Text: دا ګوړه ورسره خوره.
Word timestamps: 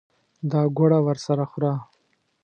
دا 0.51 0.61
ګوړه 0.77 0.99
ورسره 1.07 1.45
خوره. 1.51 1.73